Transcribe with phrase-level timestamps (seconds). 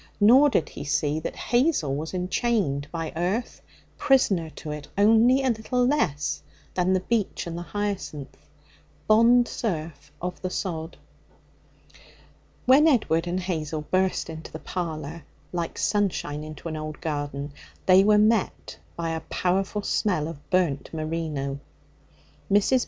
[0.19, 3.61] Nor did he see that Hazel was enchained by earth,
[3.99, 6.41] prisoner to it only a little less
[6.73, 8.35] than the beech and the hyacinth
[9.05, 10.97] bond serf of the sod.
[12.65, 15.21] When Edward and Hazel burst into the parlour,
[15.53, 17.51] like sunshine into an old garden,
[17.85, 21.59] they were met by a powerful smell of burnt merino.
[22.51, 22.79] Mrs.